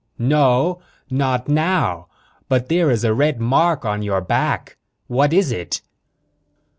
[0.17, 0.81] "No
[1.11, 2.07] not now.
[2.49, 4.77] But there is a red mark on your back.
[5.05, 5.83] What is it?"